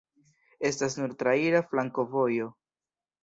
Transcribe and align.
Estas 0.69 0.95
nur 1.01 1.13
traira 1.19 1.61
flankovojo. 1.73 2.49